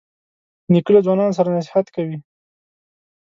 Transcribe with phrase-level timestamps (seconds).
[0.71, 2.17] نیکه له ځوانانو سره نصیحت کوي.